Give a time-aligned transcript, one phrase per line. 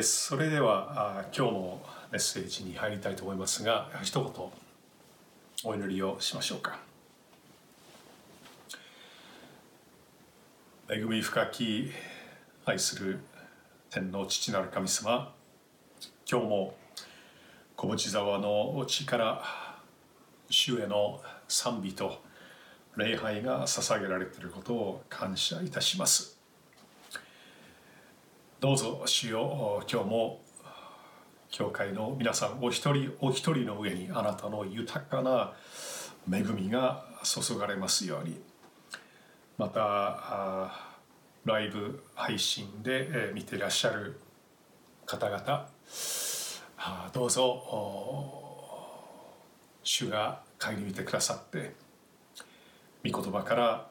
[0.00, 6.78] ーそれでは今日のメッセージに入りたいと思いますが一言お祈りをしましょうか。
[10.88, 11.92] 恵み深き
[12.64, 13.20] 愛する
[13.90, 15.32] 天の父なる神様
[16.28, 16.74] 今日も
[17.76, 19.44] 小淵沢の地から
[20.48, 22.20] 主への賛美と
[22.96, 26.39] 礼拝が捧げられていることを感謝いたします。
[28.60, 30.42] どうぞ主よ今日も
[31.50, 35.54] 教会の皆さんお一人お一人の上にあなたの豊かな
[36.30, 38.38] 恵みが注がれますように。
[39.56, 40.70] また
[41.46, 44.20] ライブ配信で見ていらっしゃる
[45.06, 45.66] 方々
[47.14, 47.62] どうぞ
[49.82, 51.72] 主が顧みてくださって
[53.10, 53.86] 御言葉から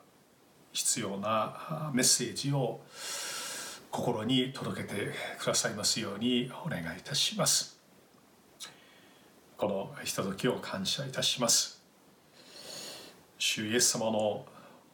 [0.73, 2.81] 必要なメッセージを
[3.91, 7.79] 心に届けてくださいますようにお願いいたします。
[9.57, 11.81] このひとときを感謝いたします。
[13.37, 14.45] 主イエス様の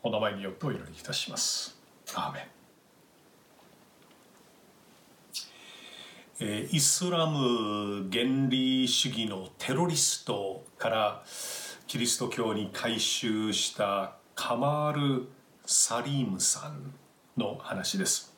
[0.02, 1.78] お名前によってお祈りいたします。
[2.14, 2.44] アーメン。
[6.40, 11.24] えーイスラム原理主義のテロリストから
[11.88, 15.28] キリスト教に改宗したカマール・
[15.66, 16.94] サリームさん
[17.38, 18.35] の話です。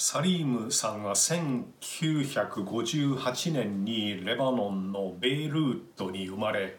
[0.00, 6.78] サリームさんは1958年にレバノンのベイルートに生まれ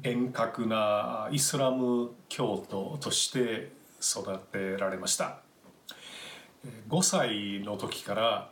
[0.00, 5.40] 厳格なイスラム教徒として育てられました。
[6.88, 8.48] 5歳の時から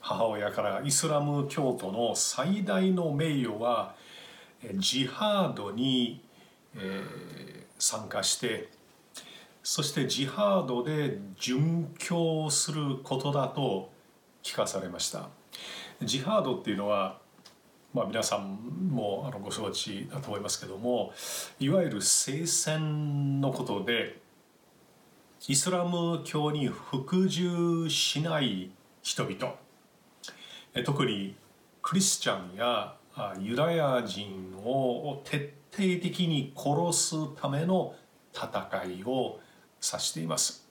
[0.00, 3.94] 母親からイスラム教徒の最大の名誉は
[4.74, 6.22] ジハードに、
[7.78, 8.68] 参加して
[9.62, 13.90] そしてジハードで殉教することだと
[14.42, 15.28] 聞かされました。
[16.02, 17.20] ジハードっていうのは
[17.92, 18.56] まあ、皆さん
[18.90, 21.12] もあのご承知だと思いますけども
[21.58, 24.20] いわゆる聖戦のことで
[25.48, 28.70] イスラム教に服従しない
[29.02, 29.54] 人々
[30.74, 31.34] え特に
[31.82, 32.94] クリスチャンや
[33.40, 37.94] ユダヤ人を徹底的に殺すための
[38.32, 38.68] 戦
[39.00, 39.40] いを
[39.82, 40.68] 指しています。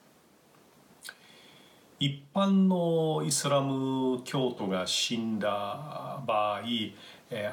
[2.00, 6.59] 一般のイスラム教徒が死んだ場合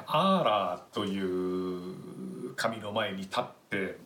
[0.05, 3.97] アーラーという神の前に立って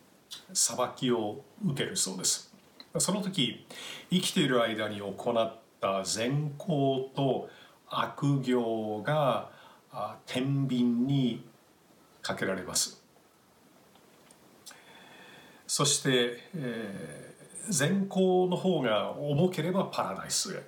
[0.52, 2.52] 裁きを受けるそうです。
[2.98, 3.64] その時
[4.10, 7.48] 生きている間に行った善行と
[7.88, 9.50] 悪行が
[10.26, 11.46] 天秤に
[12.20, 13.00] かけられます。
[15.66, 17.31] そして、えー
[17.68, 20.62] 善行の方が重ければパラダイスへ。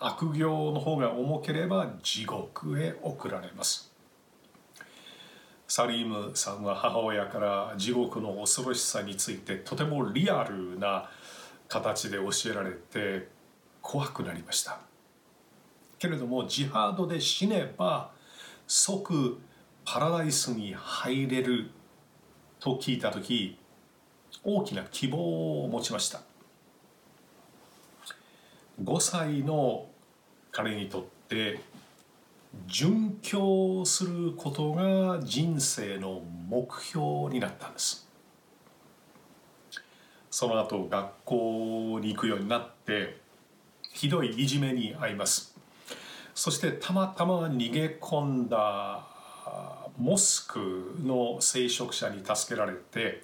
[0.00, 3.92] 悪行の方が重ければ地獄へ送られます。
[5.68, 11.08] サリームさんは母親から地獄の恐ろしさについてとてもリアルな
[11.68, 13.28] 形で教えられて
[13.80, 14.80] 怖くなりました。
[15.98, 18.10] けれどもジハードで死ねば
[18.66, 19.38] 即
[19.84, 21.70] パラダイスに入れる
[22.58, 23.56] と聞いた時
[24.44, 26.20] 大きな希望を持ちました。
[28.82, 29.86] 5歳の
[30.50, 31.60] 彼にとって
[32.66, 38.08] 殉教することが人生の目標になったんです。
[40.30, 43.20] その後学校に行くようになって
[43.92, 45.54] ひどいいじめに遭います。
[46.34, 49.06] そしてたまたま逃げ込んだ
[49.98, 53.20] モスクの聖職者に助けられて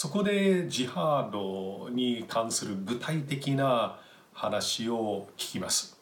[0.00, 3.98] そこでジハードに関する具体的な
[4.32, 5.98] 話を聞きます。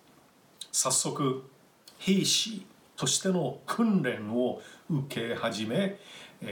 [0.71, 1.43] 早速
[1.97, 5.99] 兵士としての訓練を受け始め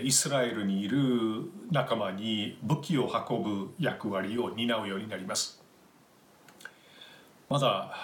[0.02, 5.62] イスラエルにいる仲間に武器を運ぶ役割を担うようになります。
[7.50, 7.94] まだ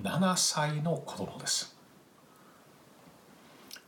[0.00, 1.76] 7歳の子供です。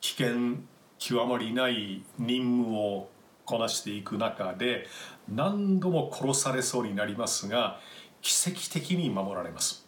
[0.01, 0.57] 危険
[0.99, 3.11] 極まりない任務を
[3.49, 4.87] こなしていく中で
[5.27, 7.81] 何度も殺されそうになりますが
[8.21, 9.87] 奇跡的に守られます。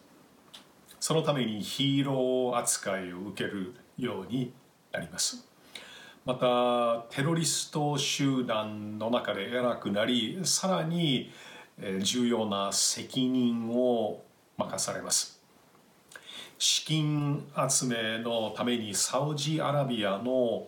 [0.99, 4.51] そのためにヒーロー扱いを受けるように
[4.91, 5.47] なります。
[6.25, 11.31] またテロリスト集団の中で偉くなりさらに
[11.79, 14.23] え重要な責任を
[14.57, 15.39] 任されます。
[16.57, 20.67] 資金集めのためにサウジアラビアの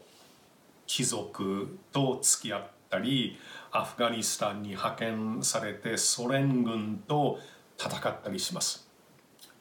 [0.88, 3.40] 貴族と付き合ったり
[3.72, 7.40] アフガニスタンに派遣されてソ連軍と
[7.80, 8.88] 戦ったりします。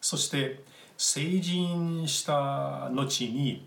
[0.01, 0.63] そして
[0.99, 3.67] 成人した後に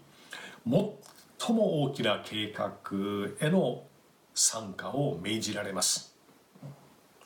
[1.40, 2.76] 最も大きな計画
[3.40, 3.84] への
[4.36, 6.16] 参加を命じられます。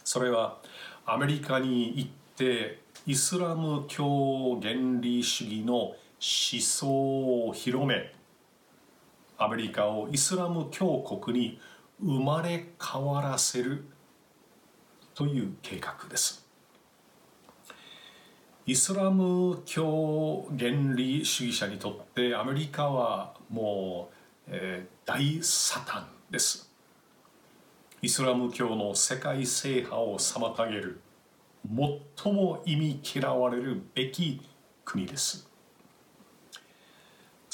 [0.05, 0.59] それは
[1.05, 5.95] アメリカに行ってイスラム教原理主義の思
[6.61, 8.13] 想を広め
[9.37, 11.59] アメリカをイスラム教国に
[12.01, 13.85] 生まれ変わらせる
[15.13, 16.47] という計画です。
[18.65, 24.09] イスラム教原理主義者にとってアメリカはも
[24.47, 26.71] う、えー、大サタンです。
[28.01, 31.01] イスラム教の世界制覇を妨げる
[32.15, 34.39] 最も意味嫌われるべき
[34.85, 35.48] 国です。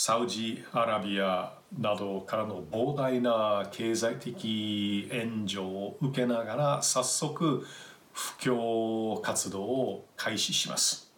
[0.07, 7.65] サウジアラビアなどからの膨大な経済的援助を受けながら早速
[8.13, 11.11] 布教活動を開始します。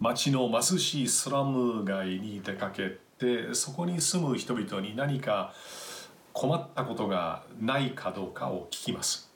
[0.00, 5.54] 町の貧しいスラム街に出かけてそこに住む人々に何か
[6.32, 9.30] 困ったことがないかどうかを聞きます。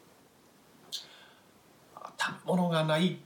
[2.18, 3.20] 食べ物がない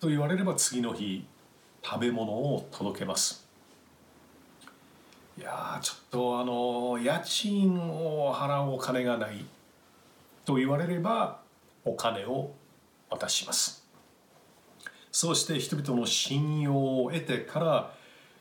[0.00, 1.24] と言われれば次の日
[1.84, 3.45] 食べ物を届けます。
[5.38, 9.44] いやちょっとあの家賃を払うお金がない
[10.46, 11.40] と言われれば
[11.84, 12.54] お金を
[13.10, 13.86] 渡します。
[15.12, 16.74] そうして人々の信用
[17.04, 17.94] を得てから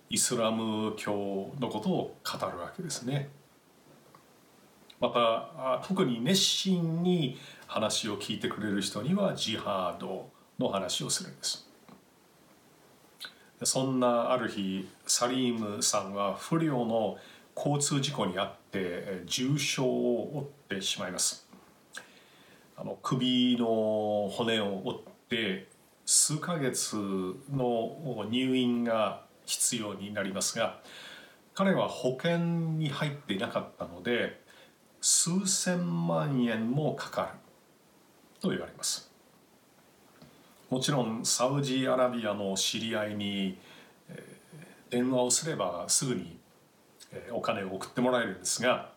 [0.10, 3.30] イスラム教のことを語るわけですね。
[5.00, 7.38] また特に熱心に
[7.68, 11.68] 話を聞いてくれる人にはジハードの話をするんです。
[13.66, 17.18] そんなある日サリームさんは不良の
[17.56, 21.48] 交通事故にあって重傷を負ってしまいます。
[22.78, 25.68] あの首の骨を折って
[26.06, 26.96] 数ヶ月
[27.52, 30.82] の入院が必要になりますが
[31.54, 32.38] 彼は保険
[32.78, 34.42] に入っていなかったので
[35.00, 37.40] 数千万円もかかる
[38.42, 39.15] と言われます。
[40.76, 43.58] もちろんサウジアラビアの知り合いに
[44.90, 46.38] 電話をすればすぐに
[47.32, 48.92] お金を送ってもらえるんですが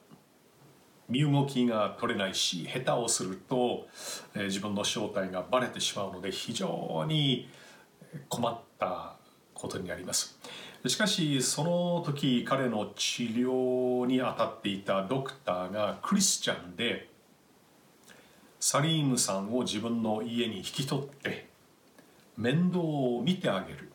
[1.09, 3.87] 身動きが取れないし下手をすると
[4.35, 7.49] 自分の正体がバレてしまうので非常に
[8.29, 9.15] 困った
[9.55, 10.37] ことになります。
[10.85, 17.09] しかしその時彼の治療に当たっていたドクターがクリスチャンで
[18.59, 21.48] サリームさんを自分の家に引き取って
[22.39, 23.91] 面倒を見てあげる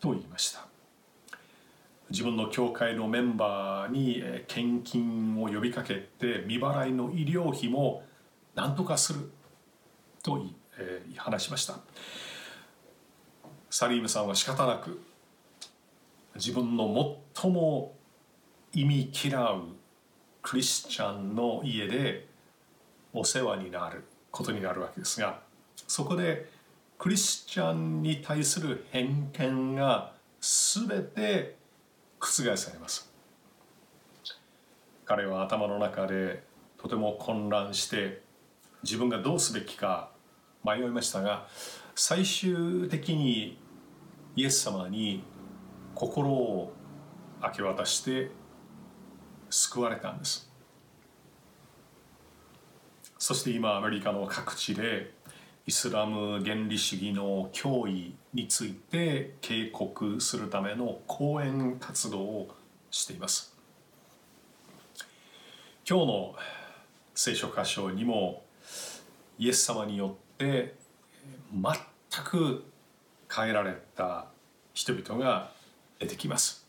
[0.00, 0.66] と言いました。
[2.10, 8.02] 自分の教会のメンバーに献金を呼びかけて未払いの医療費も
[8.56, 9.30] 何とかする
[10.22, 10.44] と
[11.16, 11.78] 話しました。
[13.70, 15.00] サリームさんは仕方なく
[16.34, 17.94] 自分の最も
[18.74, 19.62] 意味嫌う
[20.42, 22.26] クリスチャンの家で
[23.12, 25.40] お世話になることになるわけですが
[25.86, 26.50] そこで
[27.02, 31.56] クリスチャンに対する偏見が全て
[32.20, 33.12] 覆されます。
[35.04, 36.44] 彼は頭の中で
[36.78, 38.22] とても混乱して
[38.84, 40.12] 自分がどうすべきか
[40.64, 41.48] 迷いましたが
[41.96, 43.58] 最終的に
[44.36, 45.24] イエス様に
[45.96, 46.72] 心を
[47.42, 48.30] 明け渡して
[49.50, 50.48] 救われたんです。
[53.18, 55.12] そして今アメリカの各地で
[55.64, 62.56] イスラム原理主義の脅威について警告するための講演活動を
[62.90, 63.54] しています。
[65.88, 66.34] 今日の
[67.14, 68.42] 聖書箇所にも
[69.38, 70.74] イエス様によって
[71.52, 72.64] 全く
[73.32, 74.26] 変えられた
[74.74, 75.52] 人々が
[76.00, 76.66] 出てきます。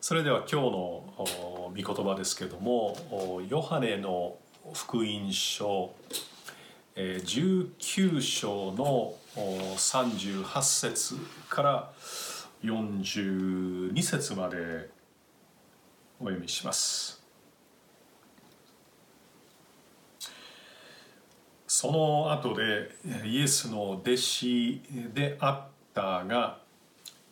[0.00, 4.38] それでは今日の御言葉ですけれどもヨハネの
[4.72, 5.92] 福音書
[6.96, 11.14] 19章の38節
[11.48, 11.92] から
[12.62, 14.90] 42節まで
[16.18, 17.22] お読みします。
[21.66, 22.90] その後で
[23.24, 24.82] イエスの弟子
[25.14, 26.58] であったが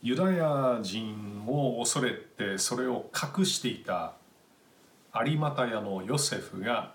[0.00, 4.14] ユダヤ人を恐れてそれを隠していた
[5.26, 6.94] 有股屋のヨセフが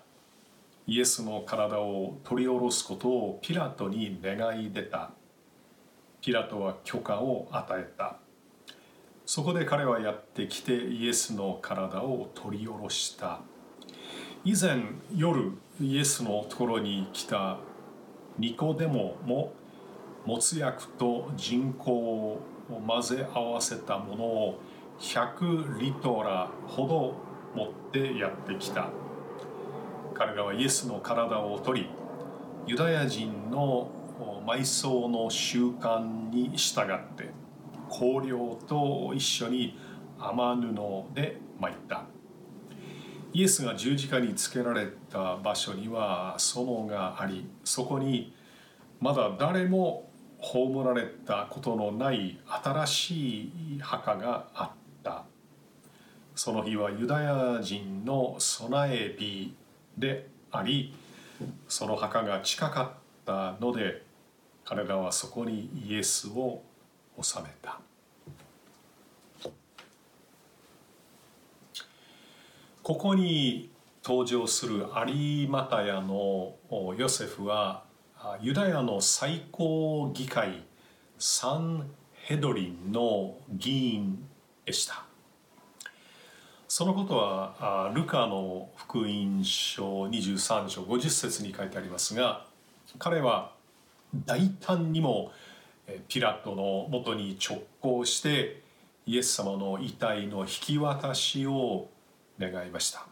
[0.86, 5.12] イエスの体を取り下ろすことをピラトに願い出た。
[6.20, 8.18] ピラトは許可を与えた。
[9.24, 13.40] そこで彼はやってきてイエスの体を取り下ろした。
[14.44, 14.82] 以前
[15.16, 17.58] 夜イエスのところに来た
[18.38, 19.54] ニコデモも
[20.26, 22.40] 没薬と人工を
[22.86, 24.60] 混ぜ合わせたものを
[25.00, 27.14] 100リトラほど
[27.54, 28.90] 持ってやってきた。
[30.14, 31.90] 彼らはイエスの体を取り
[32.66, 33.90] ユダヤ人の
[34.46, 37.30] 埋葬の習慣に従って
[37.90, 39.78] 香料と一緒に
[40.18, 42.04] 雨布で巻いた。
[43.32, 48.32] イエスが十字架につけられた場所には園がありそこに
[49.00, 54.70] まだ誰も葬られたことのない新しい墓があっ
[55.02, 55.24] た。
[56.36, 59.56] その日はユダヤ人の備え日。
[59.98, 60.94] であり
[61.68, 62.90] その墓が近かっ
[63.26, 64.02] たので
[64.64, 66.62] 彼らはそこにイエスを
[67.16, 67.80] 納めた。
[72.82, 73.70] ここに
[74.04, 76.56] 登場するアリーマタヤの
[76.98, 77.84] ヨセフは
[78.42, 80.64] ユダヤの最高議会
[81.18, 84.26] サンヘドリンの議員
[84.66, 85.04] でした。
[86.76, 92.46] そのことはルカの福音書23章50節に書いてありますが
[92.98, 93.52] 彼は
[94.26, 95.30] 大胆にも
[96.08, 98.60] ピラトのもとに直行して
[99.06, 101.86] イエス様の遺体の引き渡しを
[102.40, 103.06] 願いました。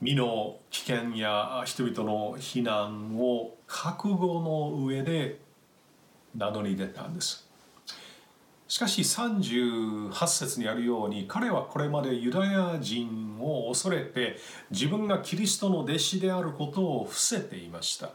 [0.00, 5.38] 身の危険や人々の避難を覚悟の上で
[6.34, 7.45] 名乗り出たんです。
[8.68, 14.36] しかし38節にあるように彼はこれまでユダヤ人を恐れて
[14.70, 18.10] 自分がキリストの弟子であることを伏せていました。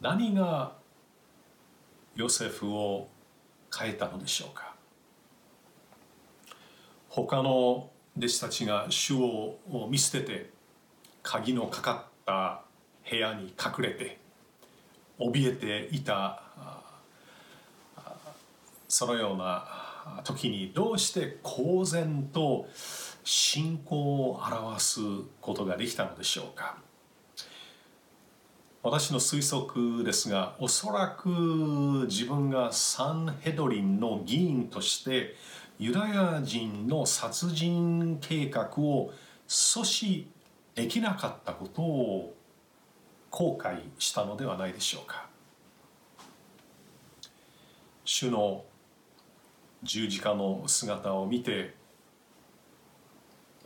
[0.00, 0.76] 何が
[2.14, 3.08] ヨセフを
[3.76, 4.76] 変えたのでしょうか？
[7.08, 9.58] 他の弟子たちが主を
[9.90, 10.50] 見捨てて
[11.24, 12.62] 鍵のかかった
[13.10, 14.18] 部屋に隠れて
[15.18, 16.42] 怯えていた
[18.88, 22.66] そのような時にどうして公然と
[23.22, 25.00] 信仰を表す
[25.40, 26.78] ことができたのでしょうか。
[28.82, 31.28] 私の推測ですがおそらく
[32.08, 35.34] 自分がサンヘドリンの議員として
[35.78, 39.12] ユダヤ人の殺人計画を
[39.48, 40.24] 阻止
[40.74, 42.34] できなかったことを
[43.38, 45.28] 後悔したのではないでしょうか。
[48.04, 48.64] 主の
[49.84, 51.76] 十字架の姿を見て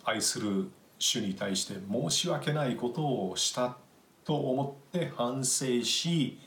[0.05, 3.79] 愛する主に対して申し訳ないことをした
[4.27, 6.39] と思って反省し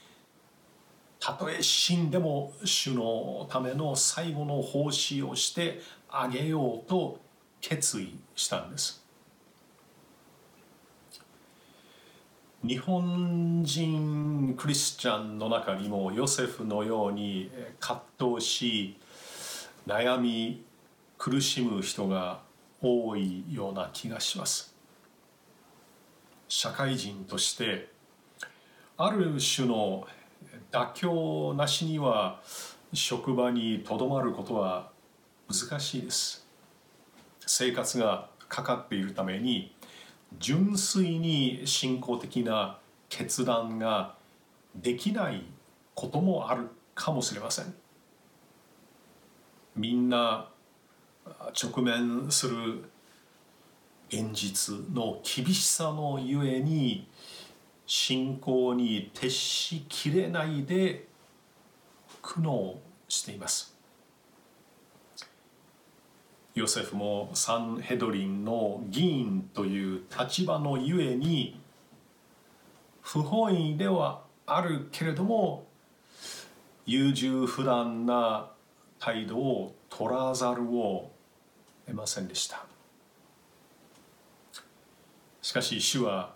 [1.19, 7.19] たとえ死んでも主のための最後の奉仕をしてあげようと
[7.59, 9.04] 決意したんです。
[12.67, 18.01] 日本人クリスチャンの中にもヨセフのように葛
[18.37, 18.97] 藤し
[19.85, 20.63] 悩み
[21.19, 22.39] 苦しむ人が
[22.81, 24.75] 多いような気がします。
[26.47, 27.89] 社会人として
[28.97, 30.07] ある種の
[30.71, 32.41] 妥協なしには
[32.93, 34.89] 職場にとどまることは
[35.47, 36.47] 難しいです。
[37.45, 39.74] 生活がかかっているために
[40.39, 42.79] 純粋に信仰的な
[43.09, 44.15] 決断が
[44.75, 45.45] できない
[45.93, 47.73] こともあるかもしれません。
[49.75, 50.49] みんな
[51.51, 52.89] 直面する
[54.09, 57.07] 現実の厳しさのゆえに
[57.87, 61.07] 信仰に徹しきれないで
[62.21, 62.75] 苦悩
[63.07, 63.74] しています。
[66.55, 71.59] ヨセフもサンヘドリンの議員という立場のゆえに
[73.01, 75.67] 不本意ではあるけれども
[76.85, 78.49] 優柔不断な
[78.99, 81.11] 態度を取らざるを
[81.87, 82.65] 得ませんでした。
[85.41, 86.33] しかし主は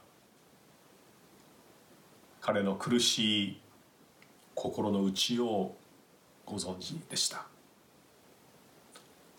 [2.41, 3.61] 彼の苦しい
[4.53, 5.75] 心の内を
[6.45, 7.48] ご存知でした。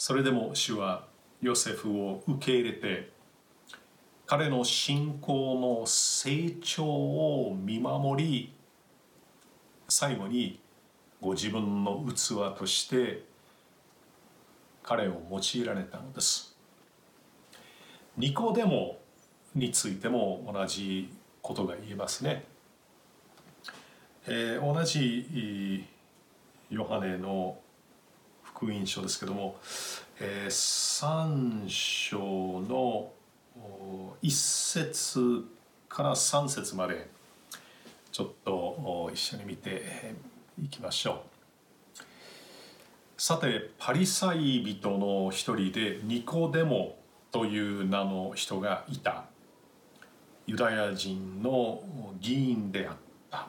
[0.02, 1.04] それでも主は
[1.42, 3.10] ヨセフを受け入れて
[4.24, 8.54] 彼の信仰の成長を見守り
[9.90, 10.58] 最後に
[11.20, 13.24] ご自分の器として
[14.82, 16.56] 彼を用いられたのです
[18.16, 19.00] ニコデモ
[19.54, 22.44] についても同じことが言えますね。
[24.26, 25.84] えー、同じ
[26.70, 27.58] ヨハネの
[28.60, 29.56] 福音書ですけども、
[30.20, 32.18] えー、3章
[32.60, 33.10] の
[34.22, 35.46] 1節
[35.88, 37.08] から3節まで
[38.12, 40.14] ちょっと一緒に見て
[40.62, 41.22] いきましょ
[41.96, 42.02] う。
[43.16, 46.96] さてパリサイ人の一人でニコデモ
[47.32, 49.24] という名の人がいた
[50.46, 51.82] ユダヤ人の
[52.20, 52.96] 議員であっ
[53.30, 53.48] た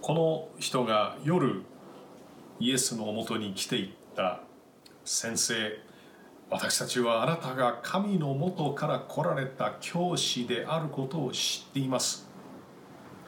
[0.00, 1.64] この人が夜
[2.60, 4.40] イエスのもとに来ていった
[5.04, 5.78] 先生
[6.50, 12.26] 私たちはあなたが神のもとから来られた教師であることを知っています。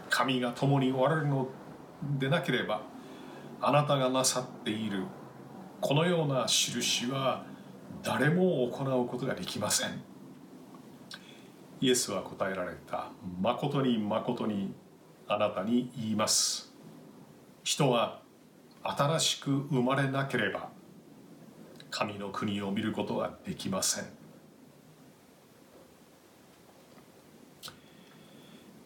[0.09, 1.49] 神が共におられるの
[2.19, 2.83] でなければ
[3.61, 5.05] あなたがなさっている
[5.81, 7.45] このような印は
[8.03, 10.03] 誰も行うことができません。
[11.83, 13.11] イエスは答えられた。
[13.41, 14.75] 誠に誠に
[15.29, 16.75] あなたに言います。
[17.63, 18.20] 人は
[18.83, 20.71] 新しく生まれなければ
[21.91, 24.05] 神の国を見ることはできません。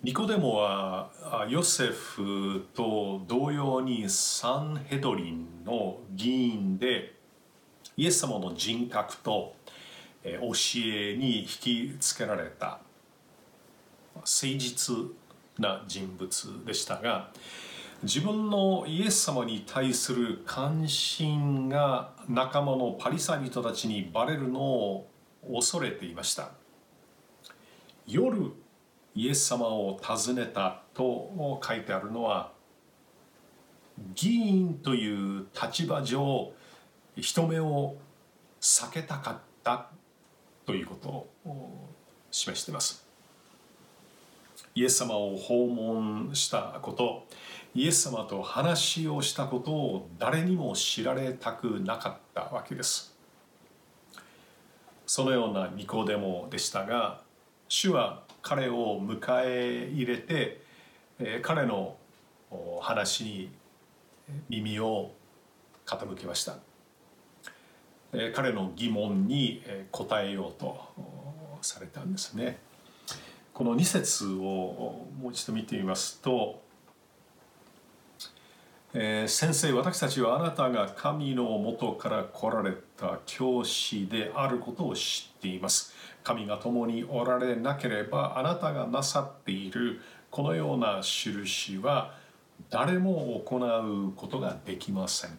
[0.02, 1.10] ニコデモは
[1.48, 7.14] ヨセフと同様にサンヘドリンの議員で
[7.96, 9.56] イエス様の人格と
[10.22, 10.30] 教
[10.76, 12.80] えに引きつけられた
[14.14, 14.94] 誠実
[15.58, 17.30] な人物でしたが
[18.04, 25.08] 自分のイエス様に対する関心が仲間のパリサイ人たちにバレるのを
[25.50, 26.50] 恐れていました。
[28.06, 28.52] 夜
[29.14, 32.52] イエス様を訪ねたと書いてあるのは
[34.14, 36.52] 議員という立場上
[37.16, 37.96] 人目を
[38.60, 39.86] 避けたかった
[40.66, 41.08] ということ
[41.48, 41.88] を
[42.30, 43.02] 示しています。
[44.74, 47.26] イエス様を訪問したこと
[47.76, 53.12] イエス様と話をしたことを誰にも知られたくなかったわけです。
[55.06, 57.20] そのようなニコデモでしたが
[57.68, 60.62] 主は彼を迎え入れて
[61.42, 61.96] 彼の
[62.80, 63.50] 話に
[64.48, 65.10] 耳を
[65.84, 66.58] 傾けました。
[68.34, 70.78] 彼の疑問に答えようと
[71.60, 72.60] されたんですね。
[73.52, 76.62] この2節をもう一度見てみますと
[78.96, 85.92] えー、先生私たちはあなたが神のもとから来られた教師であることを知っています。
[86.22, 92.14] 神が共におられなければあなたがなさっているこのような印は
[92.70, 95.36] 誰も行うことができません。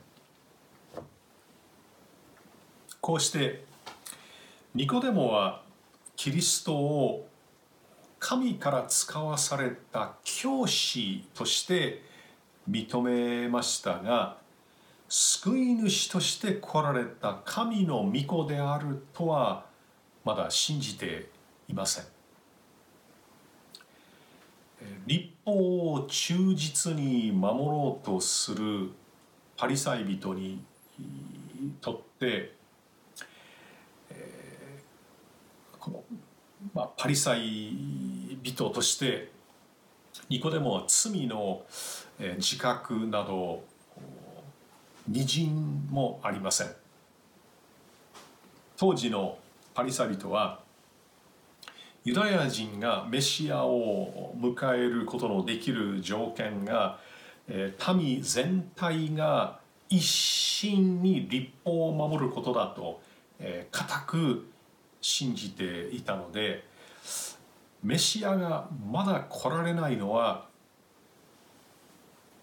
[2.99, 3.63] こうして
[4.73, 5.61] ニコデモは
[6.17, 7.29] キリストを
[8.19, 12.14] 神から使わされた教師として
[12.69, 14.37] 認めましたが
[15.07, 19.65] 救い主として来られた神の御子であるとは
[20.23, 21.29] まだ信じて
[21.67, 22.05] いません。
[25.05, 28.91] 立法を忠実に守ろうとする
[29.57, 30.63] パリサイ人に
[31.81, 32.53] とって、
[34.09, 36.03] えー、この、
[36.73, 39.31] まあ、パリサイ人として
[40.29, 41.63] ニコデモは罪の
[42.19, 43.63] え自覚など
[45.07, 45.47] 微塵
[45.89, 46.67] もありません。
[48.77, 49.37] 当時の
[49.73, 50.59] パリサリトは
[52.03, 56.99] ユダヤ人がメシアを迎えることのできる条件が
[57.95, 63.01] 民全体が一心に立法を守ることだと
[63.71, 64.47] 固く
[65.01, 66.63] 信じていたので
[67.83, 70.44] メシアがまだ来られないのは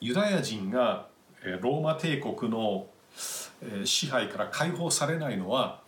[0.03, 1.07] ユダヤ人が
[1.61, 2.87] ローマ帝国の
[3.85, 5.81] 支配から解放されないのは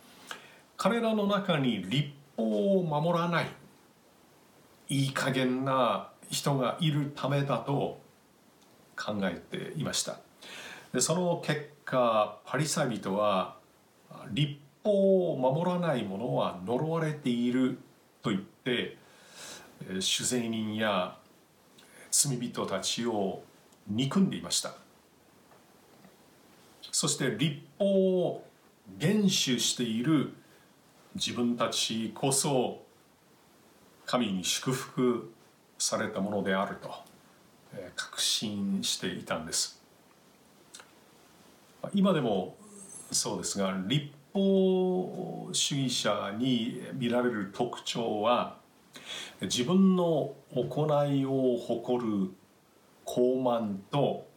[0.77, 3.47] 彼らの中に立法を守らない
[4.87, 7.99] いい加減な人がいるためだと
[8.95, 10.19] 考えていました。
[10.93, 13.57] でその結果パリサイ人は
[14.31, 17.79] 立法を守らない者は呪われている
[18.21, 18.95] と言って
[19.99, 21.17] 主税人や
[22.11, 23.43] 罪人たちを
[23.87, 24.73] 憎んでいました。
[26.91, 27.85] そして立法
[28.21, 28.47] を
[28.97, 30.33] 厳守している
[31.15, 32.83] 自分たちこそ
[34.05, 35.33] 神に祝福
[35.77, 36.93] されたものであると
[37.95, 39.81] 確信していたんです。
[41.93, 42.55] 今でも
[43.11, 48.57] そうですが立法主義者に見られる特徴は
[49.41, 52.31] 自分の行いを誇る
[53.05, 54.27] 傲慢と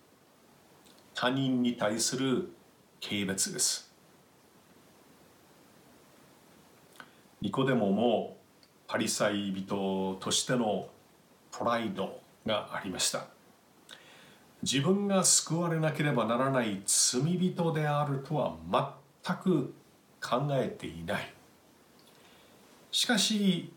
[1.15, 2.51] 他人に対する
[3.01, 3.91] 軽蔑です。
[7.41, 8.37] ニコデモも
[8.87, 10.89] パリサイ人としての
[11.51, 13.27] プライドがありました。
[14.63, 18.57] 自分が救われなければならない罪人であるとは
[19.25, 19.73] 全く
[20.21, 21.33] 考えていない。
[22.91, 23.73] しかし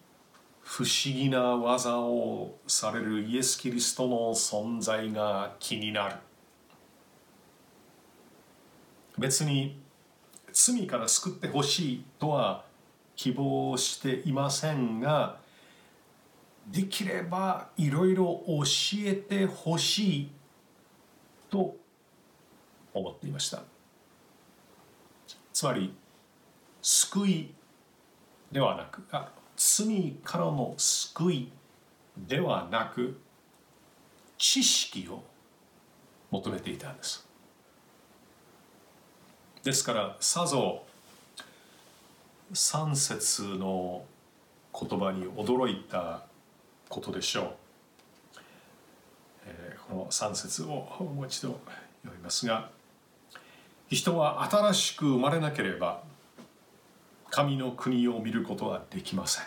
[0.74, 6.16] 不思議な技をされるイエス・キリストの存在が気になる。
[9.18, 9.82] 別に
[10.54, 12.64] 罪から救ってほしいとは
[13.18, 15.40] 希望していませんが
[16.66, 18.64] できればいろいろ教
[19.00, 20.32] えてほしい
[21.50, 21.76] と
[22.94, 23.62] 思っていました。
[25.52, 25.94] つまり
[26.82, 27.54] 救い
[28.54, 31.52] ではなくあ罪からの救い
[32.18, 33.20] ではなく
[34.40, 35.22] 知識を
[36.32, 37.28] 求めていたんです。
[39.64, 40.82] ですからさぞ
[42.52, 44.04] 3節の
[44.74, 46.24] 言葉に驚いた
[46.90, 47.46] ことでしょう、
[49.46, 51.60] えー、この3節をもう一度
[52.02, 52.72] 読みますが
[53.90, 56.02] 人は新しく生まれなければ
[57.32, 59.46] 神の国を見ることはできません。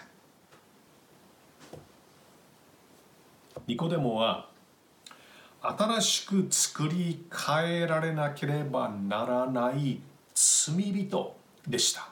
[3.67, 4.49] ニコデモは
[5.61, 10.01] 新しく作り変えられなければならない
[10.35, 11.37] 罪人
[11.69, 12.09] でした。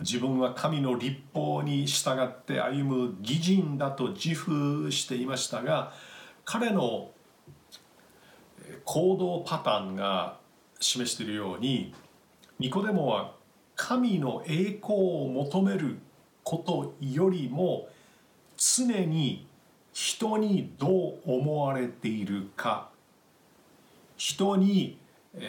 [0.00, 5.92] 自分は神の立法に従って歩む義人だと自負していましたが
[6.44, 7.12] 彼の
[8.84, 10.38] 行動パターンが
[10.80, 11.94] 示しているように
[12.58, 13.33] ニコデモは
[13.76, 15.98] 神の栄光を求める
[16.42, 17.88] ことよりも
[18.56, 19.46] 常に
[19.92, 22.88] 人にどう思われているか。
[24.16, 24.98] 人に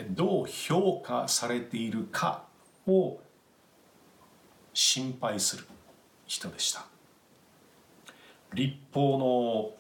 [0.09, 2.43] どう評価されているか
[2.87, 3.19] を
[4.73, 5.65] 心配する
[6.25, 6.85] 人でした。
[8.53, 9.75] 立法の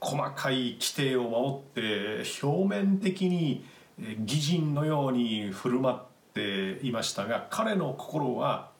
[0.00, 3.64] 細かい規定を守って表面的に
[3.98, 5.98] 義人のように振る舞っ
[6.34, 8.70] ていましたが彼の心は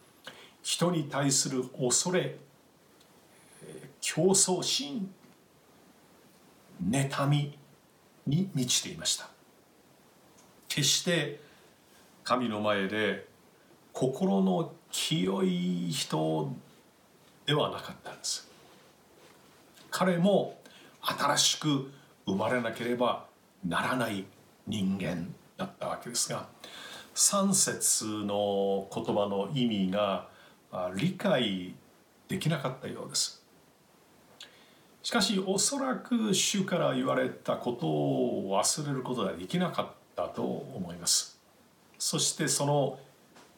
[0.63, 2.37] 人に対する恐れ
[4.01, 5.13] 競争心
[6.89, 7.57] 妬み
[8.27, 9.29] に満ちていました。
[10.69, 11.41] 決して
[12.25, 13.27] 神の前で
[13.93, 16.53] 心の清い人
[17.47, 18.49] ではなかったんです。
[19.91, 20.59] 彼も
[21.01, 21.91] 新しく
[22.27, 23.27] 生まれなければ
[23.67, 24.25] ならない
[24.67, 26.47] 人間だったわけですが
[27.15, 30.29] 3節の言葉の意味が
[30.95, 31.75] 理解
[32.29, 33.43] できなかったようです。
[35.03, 41.39] しかしおそらく主から言われたことを忘れることができなかったと思います。
[41.99, 42.99] そしてその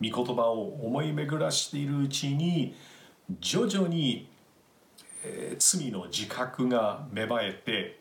[0.02, 2.74] 御言葉を思い巡らしているうちに
[3.40, 4.28] 徐々に、
[5.22, 8.00] えー、罪の自覚が芽生えて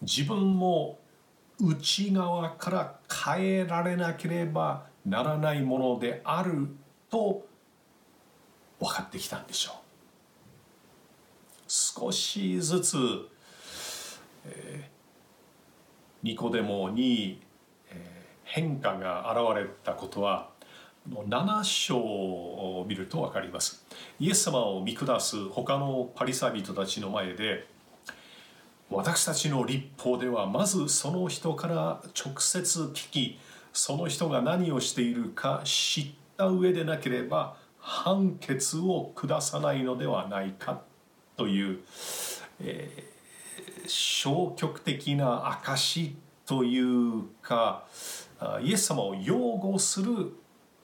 [0.00, 0.98] 自分も
[1.60, 2.98] 内側から
[3.34, 6.68] 変えられなければならないものである
[7.10, 7.46] と
[8.80, 9.74] 分かってきたんでしょう。
[11.68, 12.96] 少しずつ、
[14.44, 17.40] えー、ニコデモに、
[17.90, 17.96] えー、
[18.44, 20.50] 変化が現れたことは
[21.08, 23.84] 7章を見ると分かります。
[24.20, 27.66] イエス様を見下す他のパリサイ人たちの前で
[28.92, 33.38] 私たちの立法ではまずその人から直接聞き
[33.72, 40.82] その人が何をしているか知った上でなければ判決を下さないのではないか
[41.36, 41.78] という、
[42.60, 47.84] えー、消極的な証というか
[48.60, 50.34] イエス様を擁護する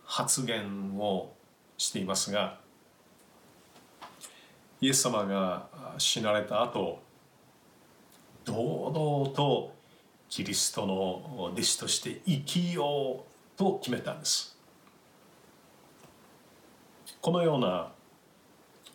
[0.05, 1.35] 発言を
[1.77, 2.59] していますが
[4.81, 5.69] イエス様が
[5.99, 7.07] 死なれた後
[8.49, 9.75] 堂々と
[10.31, 13.25] キリストの弟子として生きよ
[13.57, 14.57] うと決めたんです。
[17.21, 17.93] このような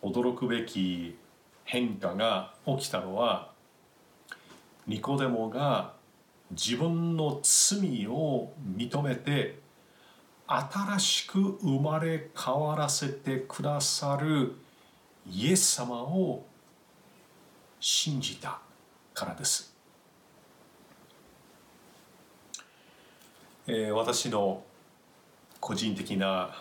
[0.02, 1.16] 驚くべき
[1.64, 3.52] 変化が起きたのは
[4.88, 5.92] ニコデモが
[6.50, 9.60] 自分の罪を認めて
[10.46, 14.56] 新しく生まれ変わらせてくださる
[15.30, 16.44] イエス様を
[17.78, 18.58] 信じた。
[19.14, 19.74] からです、
[23.66, 24.62] えー、私の
[25.60, 26.54] 個人的な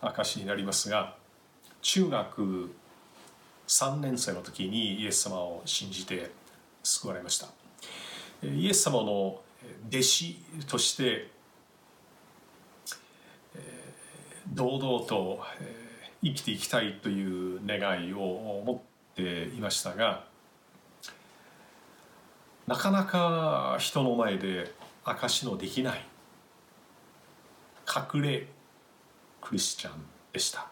[0.00, 1.16] 証になりますが
[1.82, 2.70] 中学
[3.66, 6.30] 3年生の時にイエス様を信じて
[6.84, 7.48] 救われました。
[8.46, 9.40] イエス様の
[9.88, 10.34] 弟子
[10.68, 11.30] として
[14.52, 15.40] 堂々と
[16.22, 18.78] 生きていきたいという願いを持っ
[19.16, 20.24] っていましたが
[22.66, 24.74] なかなか人の前で
[25.04, 26.04] 証しのできない。
[28.14, 28.48] 隠れ
[29.40, 30.68] クリスチャンでした。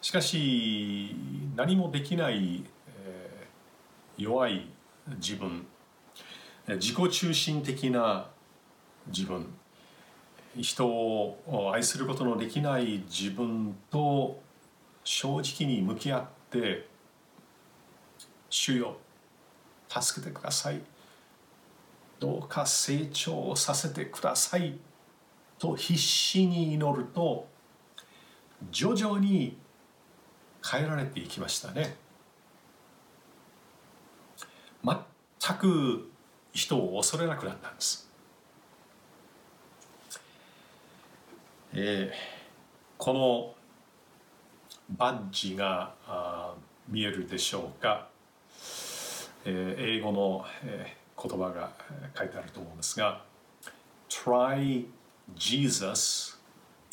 [0.00, 1.14] しかし
[1.54, 2.64] 何もできない、
[3.04, 4.68] えー、弱い
[5.18, 5.64] 自分。
[6.66, 8.28] 自己中心的な
[9.06, 9.46] 自分。
[10.56, 14.42] 人を愛することのできない自分と
[15.04, 16.88] 正直に向き合って
[18.50, 18.96] 「主よ。
[20.00, 20.80] 助けてください」
[22.18, 24.78] 「どうか成長させてください」
[25.58, 27.48] と必死に祈ると
[28.70, 29.58] 徐々に
[30.64, 31.96] 変えられていきましたね。
[34.84, 36.10] 全く
[36.52, 38.08] 人を恐れなくなったんです。
[41.74, 42.16] えー、
[42.98, 43.54] この
[44.90, 45.94] バッジが
[46.86, 48.08] 見えるでしょうか、
[49.44, 51.72] えー、英語の、えー、言葉が
[52.16, 53.24] 書いてあると思うんですが
[54.08, 54.86] Try
[55.34, 56.38] Jesus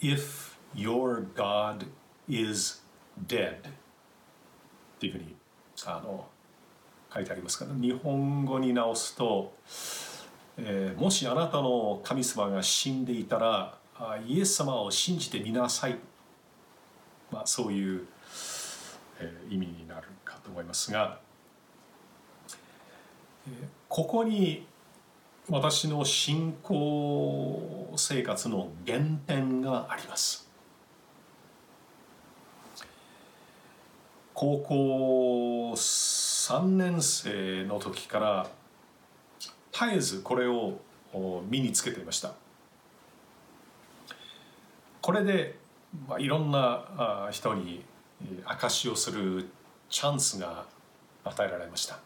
[0.02, 1.86] if your God
[2.28, 2.82] is
[3.28, 3.62] dead っ
[5.00, 5.36] ていうふうに
[5.86, 6.28] あの
[7.14, 9.54] 書いてありますから日本語に直すと、
[10.58, 13.78] えー、もしあなたの神様が死んでいたら
[14.26, 15.98] イエス様を信じてみなさい、
[17.32, 18.08] まあ、そういう、
[19.20, 21.20] えー、意味になるかと思いますが、
[23.88, 24.68] ここに
[25.50, 30.50] 私の信仰生活の原点があります。
[34.40, 38.48] 高校3年生の時から
[39.74, 40.80] 絶えずこれを
[41.50, 42.32] 身につけていました
[45.02, 45.58] これで、
[46.08, 47.84] まあ、いろんな人に
[48.46, 49.50] 証しをする
[49.90, 50.66] チャンスが
[51.26, 52.00] 与えられました、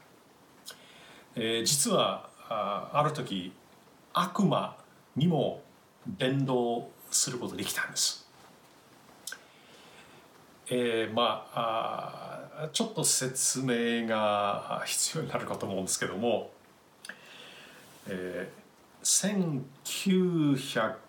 [1.35, 3.51] えー、実はあある時
[4.13, 4.77] 悪魔
[5.15, 5.63] にも
[6.05, 8.27] 伝道することできたんです。
[10.69, 16.51] えー、まあちょっと説明が必要になるかと思うんですけども、
[18.07, 19.49] えー、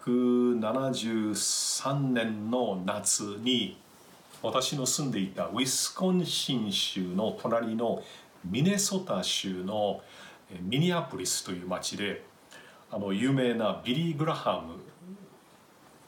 [0.05, 3.77] 1973年の夏に
[4.43, 8.03] 私の住んでいたウィスコンシン州の隣の
[8.45, 10.03] ミネソタ州の
[10.61, 12.23] ミニアポリスという町で
[12.91, 14.77] あの有名なビリー・グラハム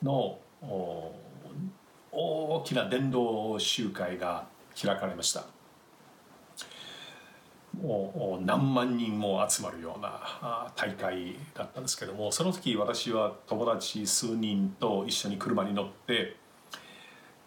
[0.03, 0.39] の
[2.13, 4.47] 大きな伝道集会が
[4.81, 5.45] 開かれました。
[7.83, 16.37] もう何万人も集まるような大会だったんですけどもその時私は友達数人と一緒に車に乗って、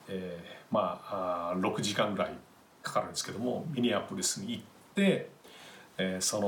[0.07, 2.33] えー、まあ6時間ぐらい
[2.83, 4.78] かかるんですけどもミニアポリスに行って、
[5.97, 6.39] えー、そ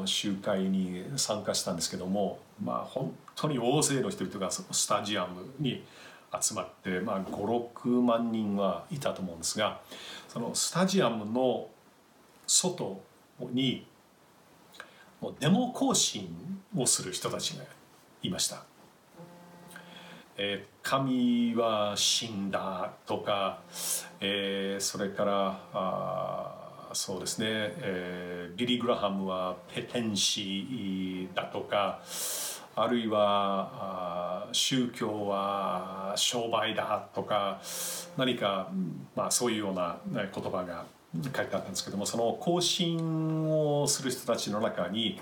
[0.00, 5.84] の集会に参加したんですけどもまあ本当に大勢の人々がスタジアムに
[6.40, 9.80] 集まって、まあ、56万人はいたと思うんですが
[10.28, 11.68] そのスタジアムの
[12.46, 13.00] 外
[13.40, 13.86] に
[15.20, 16.28] もうデモ行進
[16.76, 17.64] をする人たちが
[18.22, 18.62] いました。
[20.36, 23.60] えー、神は死んだとか、
[24.20, 26.63] えー、それからあ
[26.94, 32.00] そうですね、えー、ビリー・グラハムはペテンシーだとか
[32.76, 37.60] あるいは宗教は商売だとか
[38.16, 38.70] 何か、
[39.14, 40.84] まあ、そういうような言葉が
[41.22, 45.20] 書いてあったんですけどもその行進をする人たちの中に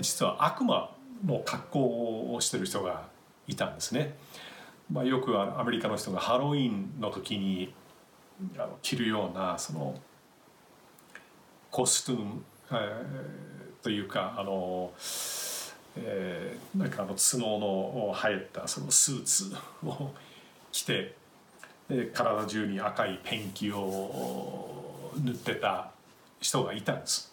[0.00, 3.08] 実は悪魔の格好をしてる人が
[3.46, 4.16] いたんですね。
[4.90, 7.72] まあ、よくアメリカの人がハロウィンの時に
[8.82, 9.94] 着るようなその
[11.72, 14.92] コスチューム、えー、というかあの
[15.96, 19.54] えー、なんかあの角の生えたそのスーツ
[19.84, 20.10] を
[20.70, 21.14] 着て
[22.14, 25.90] 体中に赤いペンキを塗ってた
[26.40, 27.32] 人がいたんです。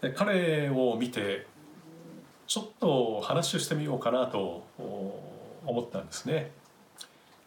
[0.00, 1.46] で彼を見て
[2.46, 4.64] ちょっと話をしてみようかなと
[5.64, 6.52] 思ったんですね。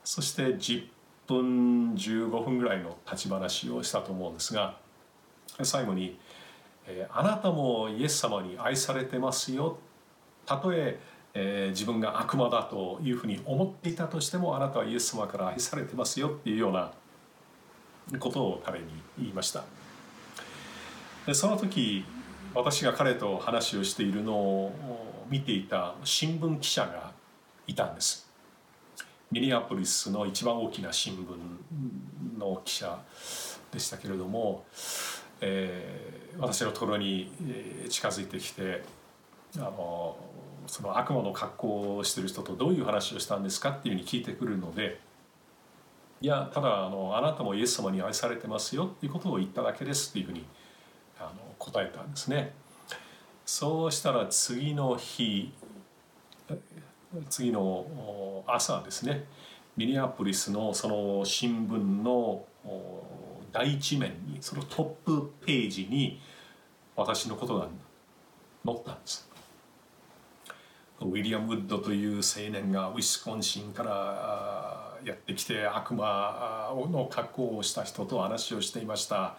[0.03, 0.87] そして10
[1.27, 4.77] 分15分ぐらいの立ち話をしたと思うんですが
[5.63, 6.17] 最後に
[6.87, 9.77] えー、あなたもイエス様に愛されてますよ。
[10.45, 10.99] たとえ
[11.33, 16.29] えー、自分が悪魔だというふうに思っていたとしてもあなたはイエス様から愛されてますよ。
[16.29, 16.91] っていうような
[18.19, 18.85] ことを彼に
[19.17, 19.63] 言いました。
[21.25, 22.05] でその時
[22.53, 27.11] 私が彼と話をしているのを見ていた新聞記者が
[27.67, 28.29] いたんです。
[29.31, 32.99] ミニアポリスの一番大きな新聞の記者
[33.71, 34.63] でしたけれども、
[35.41, 37.31] えー、私のところに
[37.89, 38.83] 近づいてきて
[39.57, 40.17] あの
[40.67, 44.99] その悪魔の格好をしてる人とどういう話をしたんですかっていうふうに聞いてくるので
[46.21, 50.45] いやただあのあなたもイエス様に愛されてますよっていうことを言っただけですっていうふうに
[51.19, 52.53] あの答えたんですね。
[53.45, 55.53] そうしたら次の日
[57.29, 59.25] 次の朝ですね
[59.77, 62.43] ミニアポリスのその新聞の
[63.55, 66.19] 第一面にそのトップページに
[66.93, 67.69] 私のことが
[68.65, 69.29] 載ったんです。
[70.99, 79.37] ウィリアム・ウッドという青年がウィスコンシンからやってきて悪魔の格好をした人と話をしていました。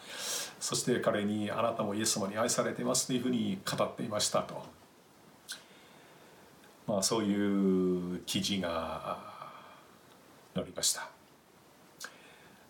[0.60, 4.64] そして彼にあなたもイエス様に愛されていますというふうに語っていましたと、
[6.86, 9.18] まあ、そういう記事が
[10.54, 11.15] 載りました。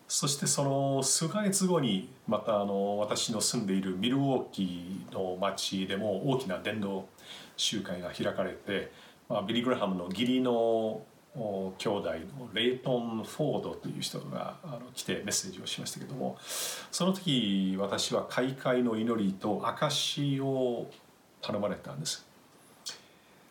[0.07, 7.07] そしてその数ヶ月後にまたあの私の住んでいるミルウォーキーの町でも大きな伝道
[7.57, 8.91] 集会が開かれて、
[9.27, 11.01] まあ、ビリー・グラハムの義理の
[11.35, 16.37] 兄弟のレイトン・フォードという人があの来てメッセージをしましたけども
[16.91, 20.89] その時私は開会の祈りと証を
[21.41, 22.25] 頼まれたんです。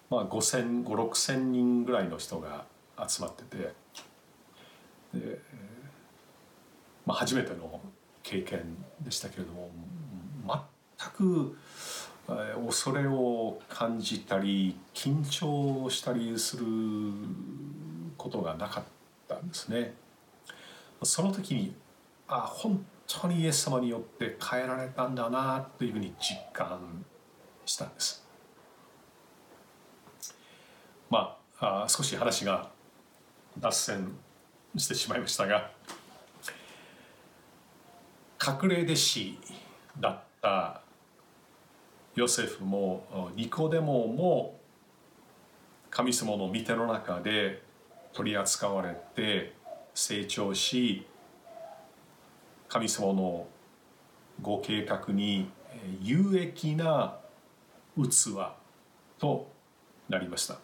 [0.09, 2.64] まあ、5000、6000人ぐらいの人が
[3.09, 3.73] 集まってて
[5.14, 5.40] で、
[7.07, 7.81] まあ、初めての
[8.23, 9.71] 経験でしたけれども
[10.99, 11.57] 全く
[12.66, 16.66] 恐れを感じたり緊張したりする
[18.16, 18.85] ことがなかっ
[19.29, 19.95] たんですね。
[21.03, 21.75] その時に
[22.27, 27.05] あ本当にイエス様によって変えられたんだなというふうに実感
[27.64, 28.27] したんです。
[31.09, 32.69] まああ少し話が
[33.61, 34.12] 脱線
[34.77, 35.71] してしまいましたが
[38.46, 39.38] 隠れ弟子
[39.98, 40.80] だった
[42.14, 44.61] ヨセフもニコデモも
[45.90, 47.62] 神様の御手の中で
[48.12, 49.52] 取り扱われて
[49.94, 51.04] 成長し
[52.68, 53.48] 神様の
[54.40, 55.50] ご計画に
[56.00, 57.16] 有益な
[57.96, 58.06] 器
[59.18, 59.50] と
[60.09, 60.59] なりました。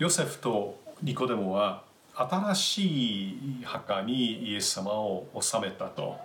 [0.00, 1.83] ヨセフとニコデモは
[2.16, 6.16] 新しい墓にイエス様を納めたと。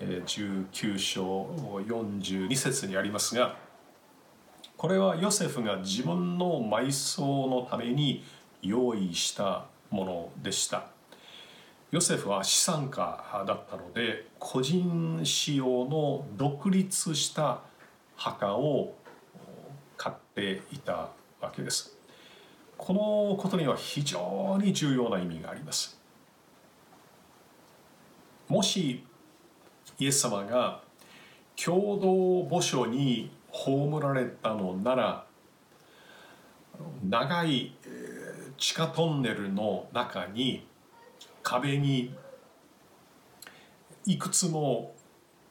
[0.00, 1.46] 19章
[1.86, 3.56] 42節にありますが
[4.76, 8.22] これはヨセフが自分の埋葬のために
[8.60, 10.88] 用意したものでした。
[11.90, 17.60] ヨセフは資産家だったので個人使用の独立した
[18.16, 18.94] 墓を
[19.96, 21.08] 買っていた
[21.40, 21.95] わけです。
[22.76, 25.98] このことには非常に重要な意味があります。
[28.48, 29.04] もし
[29.98, 30.82] イエス様が
[31.56, 35.26] 共同墓所に葬られたのなら
[37.08, 37.72] 長い
[38.58, 40.66] 地下トンネルの中に
[41.42, 42.14] 壁に
[44.04, 44.94] いくつも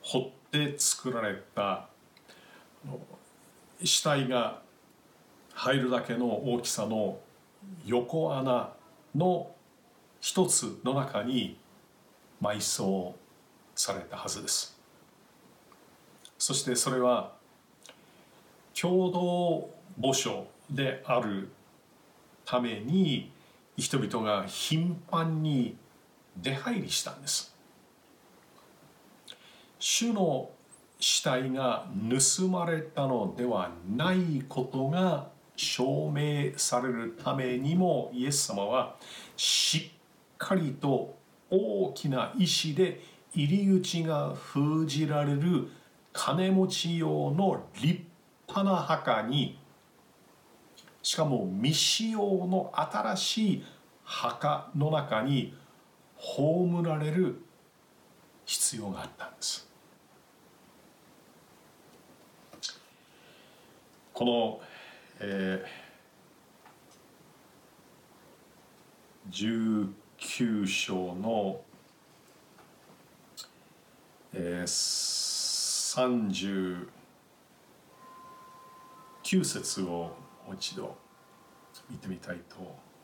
[0.02, 1.88] 掘って作られた
[3.84, 4.62] 死体が
[5.56, 7.18] 入るだけの大きさの
[7.86, 8.74] 横穴
[9.16, 9.52] の
[10.20, 11.58] 一つの中に
[12.42, 13.16] 埋葬
[13.74, 14.78] されたはずです。
[16.38, 17.32] そしてそれは
[18.80, 19.70] 共同
[20.02, 21.50] 墓所である
[22.44, 23.32] ために
[23.78, 25.78] 人々が頻繁に
[26.38, 27.56] 出入りしたんです。
[29.80, 30.50] 主の
[31.00, 38.96] 死体が盗まれたのではないことが証明されるためにもイエス様は
[39.38, 39.98] しっ
[40.38, 41.16] かりと
[41.50, 43.02] 大きな意志で
[43.34, 45.68] 入り口が封じられる
[46.14, 48.02] 金持ち用の立
[48.48, 49.58] 派な墓に
[51.04, 53.64] しかも未使用の新しい
[54.04, 55.54] 墓の中に
[56.16, 57.36] 葬られる
[58.46, 59.68] 必要があったんです。
[64.14, 64.62] この、
[65.20, 69.90] えー、
[70.32, 71.62] 19章の
[74.38, 76.88] えー、
[79.24, 80.12] 39節をも
[80.52, 80.98] う一度
[81.90, 82.56] 見てみたいと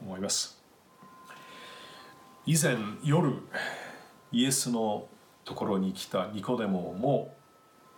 [0.02, 0.62] 思います。
[2.46, 3.32] 以前夜
[4.34, 5.08] イエスの
[5.46, 7.34] ところに来たニコデモも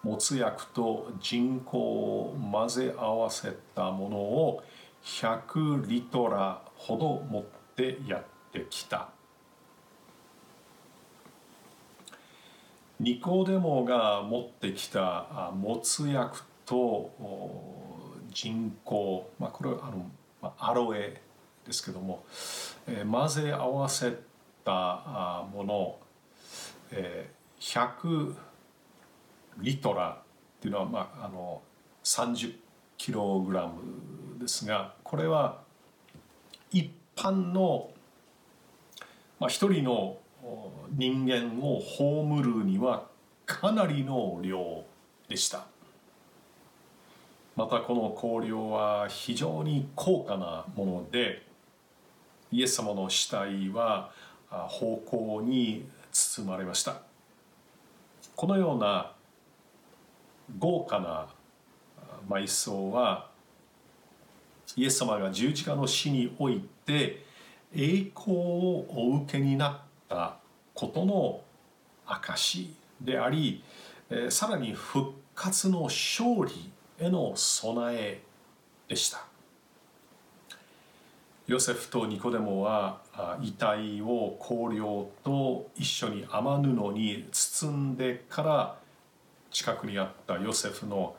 [0.03, 4.63] もつ薬と人工を混ぜ合わせたものを
[5.03, 7.43] 100リトラほど持っ
[7.75, 9.09] てやってきた。
[12.99, 17.11] ニコデモが持ってきた没薬と
[18.33, 20.09] 人工、まあ、これはあの、
[20.41, 21.21] まあ、アロエ
[21.65, 22.23] ですけども、
[22.87, 24.17] えー、混ぜ合わせ
[24.63, 25.97] たもの、
[26.91, 28.35] えー、100
[29.57, 30.15] リトラっ
[30.59, 31.61] ていうのは、まあ、あの
[32.03, 32.55] 30
[32.97, 35.61] キログラムですがこれは
[36.71, 37.91] 一般の、
[39.39, 40.17] まあ、一人の
[40.91, 43.07] 人間を葬るには
[43.45, 44.83] かなりの量
[45.27, 45.65] でした。
[47.55, 48.09] またこの
[48.41, 51.45] 香料は非常に高価なもので
[52.51, 54.11] イエス様の死体は
[54.49, 57.01] 方向に包まれました。
[58.35, 59.11] このような
[60.59, 61.27] 豪華な
[62.29, 63.29] 埋葬は
[64.75, 67.25] イエス様が十字架の死において
[67.75, 69.77] 栄光をお受けになっ
[70.07, 70.37] た
[70.73, 71.41] ことの
[72.05, 73.63] 証であり
[74.29, 78.21] さらに復活の勝利への備え
[78.87, 79.25] でした。
[81.45, 83.01] ヨセフとニコデモは
[83.41, 88.77] 遺体を香料と一緒に雨布に包んでから
[89.53, 91.15] 近くにあったヨセフの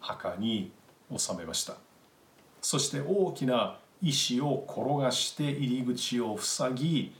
[0.00, 0.72] 墓に
[1.14, 1.74] 収めました。
[2.62, 7.14] そして大きな石を転がして入り口を塞ぎ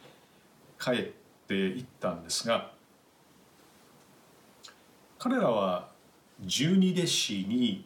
[0.81, 1.03] 帰っ
[1.47, 2.73] ていったんですが
[5.19, 5.89] 彼らは
[6.41, 7.85] 十二弟子に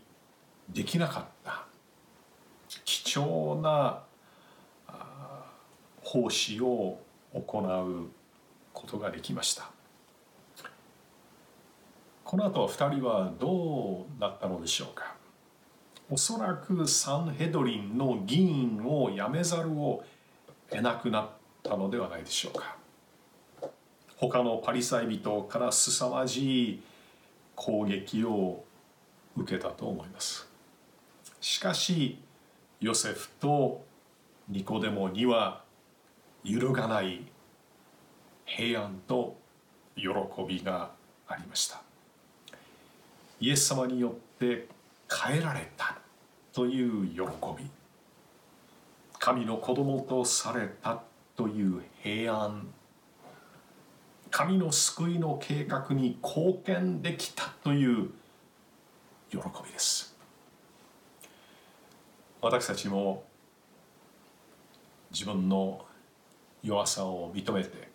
[0.71, 1.65] できなかった。
[2.85, 4.03] 貴重な
[6.03, 6.99] 奉仕を
[7.35, 8.11] 行う
[8.73, 9.76] ことができました。
[12.27, 15.15] この後2人はどうなったのでしょうか？
[16.11, 20.03] おそらくサンヘドリンの議員を辞めざるを
[20.69, 21.29] 得なくなっ
[21.63, 22.77] たのではないでしょうか？
[24.17, 26.83] 他のパリサイ人から凄まじい
[27.55, 28.65] 攻撃を
[29.37, 30.49] 受けたと思います。
[31.41, 32.19] しかし
[32.81, 33.85] ヨセフと
[34.49, 35.63] ニコデモには
[36.43, 37.25] 揺るがない
[38.45, 39.39] 平安と
[39.95, 40.09] 喜
[40.49, 40.91] びが
[41.29, 41.86] ありました。
[43.39, 44.67] イエス様によって
[45.11, 45.99] 変えられた
[46.53, 47.21] という喜
[47.59, 47.69] び。
[49.19, 51.03] 神の子供とされた
[51.37, 52.67] という平安。
[54.31, 58.11] 神の救いの計画に貢献できたという
[59.31, 60.17] 喜びです。
[62.41, 63.25] 私たちも
[65.11, 65.85] 自分の
[66.63, 67.89] 弱さを認めて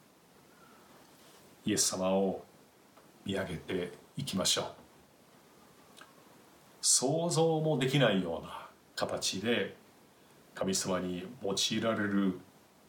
[1.66, 2.44] イエス様を
[3.26, 4.81] 見上げていきましょう。
[6.94, 8.68] 想像もできないような
[8.98, 9.78] 形で
[10.54, 12.38] 神様に用いられる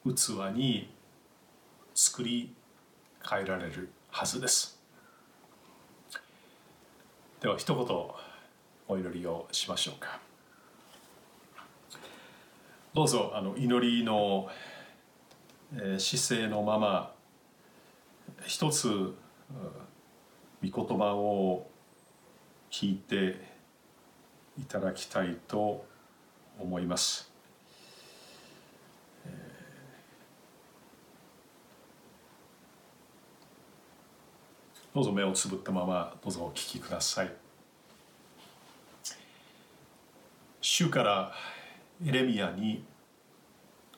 [0.05, 0.93] 器に
[1.95, 2.53] 作り
[3.25, 4.83] 変えられるはずです。
[7.41, 7.97] では一言
[8.89, 10.19] お祈りをしましょうか。
[12.95, 14.49] どうぞあの祈りの
[15.97, 17.13] 姿勢のまま
[18.47, 19.15] 一つ御
[20.61, 21.69] 言葉を
[22.69, 23.52] 聞いて
[24.61, 25.85] いただきたいと
[26.59, 27.31] 思います。
[34.95, 37.33] どうぞ目をつぶったままどうぞお聞きください。
[40.61, 41.33] 主から
[42.07, 42.85] エレミアに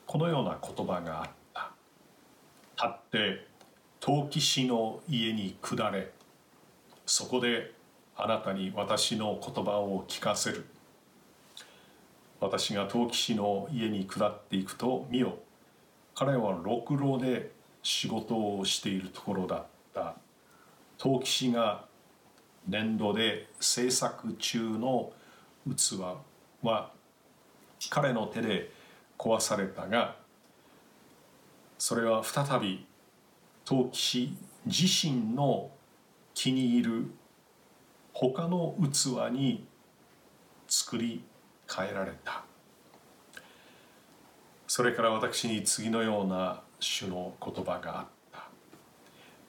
[0.05, 1.71] このような言葉があった。
[2.77, 3.47] 立って
[3.99, 6.11] 陶器師の家に下れ
[7.05, 7.74] そこで
[8.17, 10.65] あなたに私の言葉を聞かせる。
[12.39, 15.37] 私が陶器師の家に下っていくと見よ。
[16.15, 17.51] 彼は六郎で
[17.83, 20.15] 仕事をしているところだった。
[20.97, 21.85] 陶器師が
[22.67, 25.11] 粘土で制作中の
[25.67, 25.99] 器
[26.63, 26.91] は
[27.89, 28.71] 彼の手で
[29.17, 30.15] 壊されたが
[31.77, 32.85] それは再び
[33.65, 35.69] 陶器師自身の
[36.33, 37.11] 気に入る
[38.17, 39.67] 他の器に
[40.69, 41.21] 作り
[41.69, 42.45] 変えられた。
[44.67, 48.47] それから私に次のような主の言葉があった。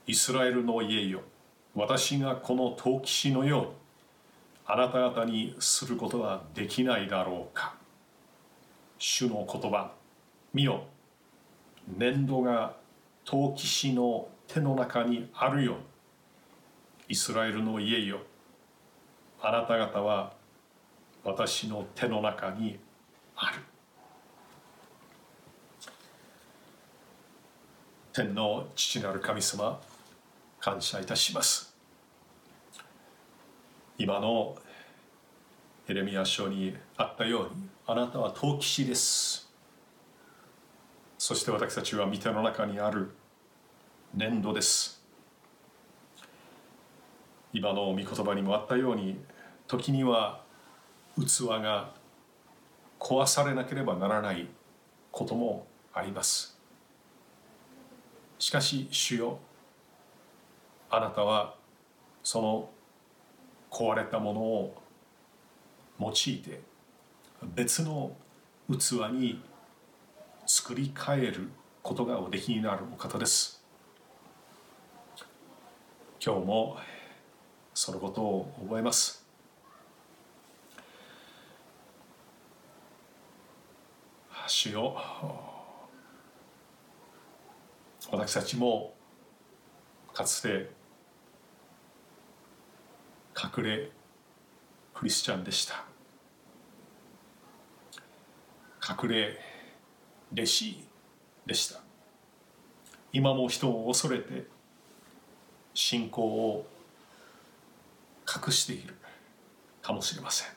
[0.08, 1.20] イスラエルの家よ
[1.76, 3.68] 私がこの陶器師のように
[4.66, 7.76] あなた方にすることはできないだろうか。
[8.98, 9.92] 主の言葉
[10.52, 10.82] 見よ
[11.96, 12.74] 粘土が
[13.24, 15.76] 陶器師の手の中にあるよ
[17.08, 18.18] イスラエルの家よ
[19.48, 20.32] あなた方は
[21.22, 22.80] 私の手の中に
[23.36, 23.60] ある。
[28.12, 29.80] 天皇父なる神様
[30.58, 31.72] 感謝いたします。
[33.98, 34.56] 今の
[35.86, 39.48] エレミア書にあったようにあなたは陶器師です。
[41.18, 43.12] そして私たちは御手の中にある
[44.12, 45.00] 粘土です。
[47.52, 49.20] 今の御言葉にもあったように
[49.66, 50.42] 時には
[51.18, 51.92] 器が
[53.00, 54.48] 壊されなければならない
[55.10, 56.58] こともあります。
[58.38, 59.38] しかし主よ
[60.90, 61.54] あなたは
[62.22, 62.70] その
[63.70, 64.82] 壊れたものを
[66.00, 66.60] 用いて
[67.54, 68.16] 別の
[68.70, 69.42] 器に
[70.46, 71.50] 作り変える
[71.82, 73.64] ことがおできになるお方です。
[76.24, 76.76] 今日も
[77.74, 79.25] そのことを覚えます。
[84.48, 84.96] 主よ。
[88.10, 88.94] 私たちも
[90.14, 90.70] かつて
[93.36, 93.90] 隠れ
[94.94, 95.84] クリスチャンでした。
[98.88, 99.38] 隠れ
[100.32, 100.84] 弟子
[101.44, 101.80] でした。
[103.12, 104.46] 今も人を恐れて
[105.74, 106.66] 信仰を
[108.26, 108.94] 隠している
[109.82, 110.48] かもしれません。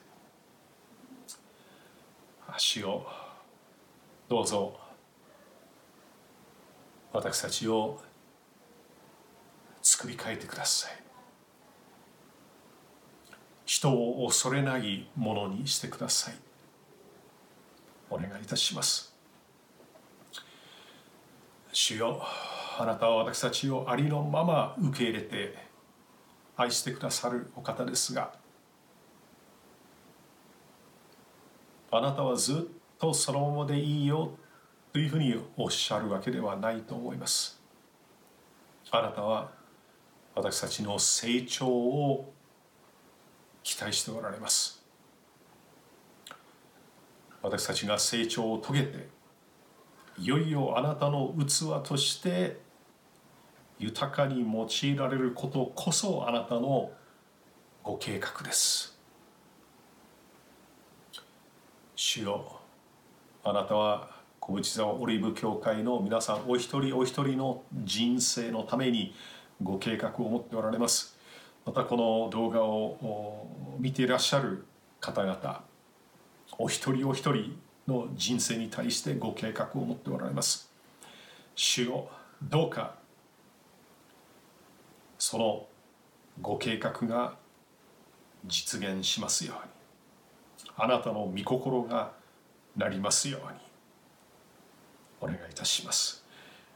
[2.57, 3.18] 主よ。
[4.29, 4.79] どうぞ。
[7.11, 7.99] 私たちを
[9.81, 10.91] 作り変えてください。
[13.65, 16.35] 人を恐れないものにしてください。
[18.11, 19.15] お願いいたします。
[21.73, 22.21] 主よ
[22.77, 25.57] あなたは私たちをありのまま受け入れて
[26.55, 28.33] 愛してくださるお方ですが
[31.91, 34.37] あなたはずっとそのままでいいよ
[34.91, 37.59] というふうにおっしゃるわけではないと思います。
[38.91, 39.51] あなたは
[40.35, 42.33] 私たちの成長を
[43.63, 44.83] 期待しておられます。
[47.41, 49.07] 私たちが成長を遂げて
[50.17, 52.59] いよいよあなたの器として
[53.77, 56.91] 豊かに用いられることこそあなたの
[57.81, 58.99] ご計画です。
[61.95, 62.58] 主よ
[63.41, 64.09] あなたは
[64.41, 69.15] 小淵沢オリーブ教会の皆さんお一人お一人の人生のために
[69.63, 71.17] ご計画を持っておられます。
[71.65, 73.47] またこの動画を
[73.79, 74.65] 見ていらっしゃる
[74.99, 75.63] 方々
[76.57, 80.69] お一人お一人の人生に対してご計画を持っておられます。
[81.55, 82.09] 主よ
[82.43, 82.95] どうか
[85.17, 85.65] その
[86.41, 87.35] ご計画が
[88.45, 89.71] 実現しますように。
[90.75, 92.18] あなたの御心が
[92.75, 93.59] なりますように
[95.21, 96.23] お願いいたします。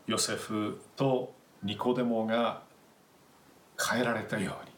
[0.06, 1.34] ヨセフと
[1.64, 2.62] ニコデモが
[3.80, 4.72] 変えられたように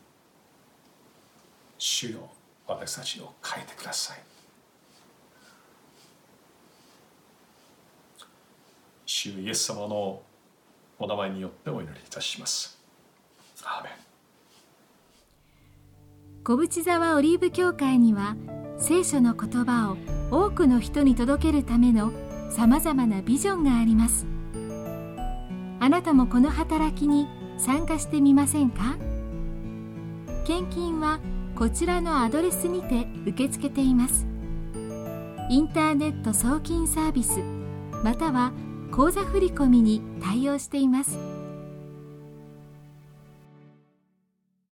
[1.78, 2.30] 主よ
[2.68, 4.24] 私たちを変えてください。
[9.06, 10.22] 主イエス様の
[11.00, 12.78] お名前によってお祈りいたします。
[13.64, 14.05] アーメン。
[16.48, 18.36] 小淵沢オリーブ教会には
[18.78, 19.98] 聖書の言葉を
[20.30, 22.12] 多くの人に届けるための
[22.52, 24.28] さまざまなビジョンがあります。
[25.80, 27.28] あなたもこの働きに
[27.58, 28.96] 参加してみませんか？
[30.46, 31.20] 献金は
[31.56, 34.28] こちらのアドレスにて受け付けています。
[35.50, 37.40] インターネット送金サービス
[38.04, 38.52] または
[38.92, 41.18] 口座振込に対応しています。